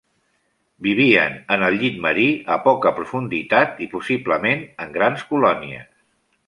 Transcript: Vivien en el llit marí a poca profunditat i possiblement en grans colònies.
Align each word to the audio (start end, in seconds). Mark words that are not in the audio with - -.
Vivien 0.85 1.35
en 1.57 1.65
el 1.67 1.77
llit 1.83 1.99
marí 2.07 2.25
a 2.57 2.57
poca 2.65 2.95
profunditat 3.01 3.85
i 3.87 3.91
possiblement 3.95 4.69
en 4.87 4.99
grans 5.01 5.29
colònies. 5.35 5.91